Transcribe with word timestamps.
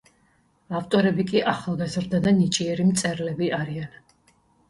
ავტორები 0.79 1.25
კი 1.31 1.41
ახალგაზრდა 1.51 2.21
და 2.27 2.33
ნიჭიერი 2.39 2.87
მწერლები 2.89 3.53
არიან. 3.61 4.01